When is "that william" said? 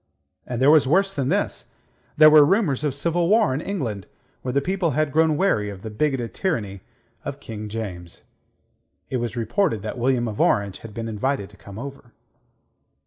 9.83-10.27